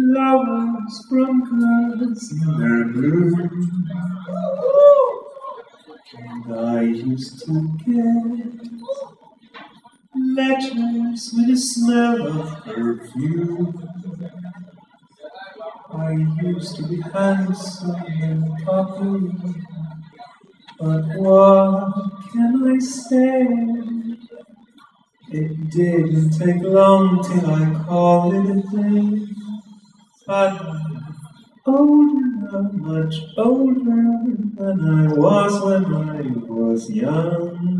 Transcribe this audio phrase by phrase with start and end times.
[0.00, 1.34] flowers from
[2.58, 3.34] their bloom.
[6.18, 8.70] And I used to get
[10.14, 13.88] letters with a smell of perfume.
[15.92, 16.12] I
[16.42, 19.54] used to be handsome and popular,
[20.78, 21.92] but what
[22.32, 23.48] can I say?
[25.32, 29.39] It didn't take long till I called it a day.
[30.30, 30.56] I'm
[31.66, 34.22] older, much older
[34.54, 37.79] than I was when I was young.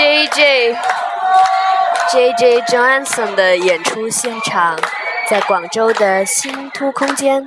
[0.00, 0.74] J J
[2.10, 4.74] J J Johnson 的演出现场，
[5.28, 7.46] 在广州的新突空间。